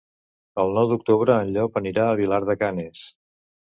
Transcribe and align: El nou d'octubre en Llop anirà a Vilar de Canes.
El 0.63 0.73
nou 0.77 0.89
d'octubre 0.93 1.37
en 1.43 1.53
Llop 1.59 1.79
anirà 1.85 2.09
a 2.09 2.19
Vilar 2.25 2.45
de 2.53 2.61
Canes. 2.67 3.09